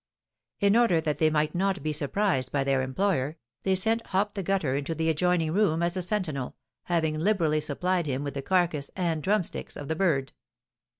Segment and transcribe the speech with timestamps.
[0.59, 4.41] In order that they might not be surprised by their employer, they sent Hop the
[4.41, 8.89] Gutter into the adjoining room as a sentinel, having liberally supplied him with the carcass
[8.95, 10.33] and drumsticks of the bird.